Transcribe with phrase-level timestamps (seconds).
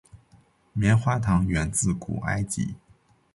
[0.73, 2.73] 棉花糖源自古埃及。